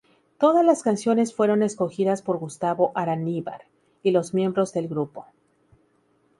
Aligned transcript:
Todas 0.39 0.65
las 0.65 0.81
canciones 0.81 1.31
fueron 1.35 1.61
escogidas 1.61 2.23
por 2.23 2.39
Gustavo 2.39 2.91
Araníbar 2.95 3.65
y 4.01 4.09
los 4.09 4.33
miembros 4.33 4.73
del 4.73 4.87
grupo. 4.87 5.27